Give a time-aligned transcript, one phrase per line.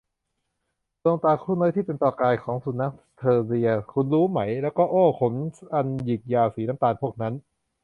[1.03, 5.33] ดวงตาคู่น้อยที่เป็นประกายของสุนัขเทอร์เรีย คุณรู้ไหม และก็ โอ้ ขน
[5.73, 7.33] อันหยิกยาวสีน้ำตาลพวกนั้น!